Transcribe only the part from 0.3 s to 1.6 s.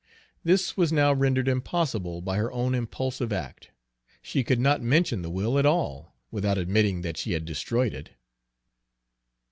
This was now rendered